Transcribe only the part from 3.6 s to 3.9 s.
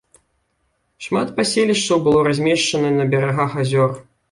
азёр.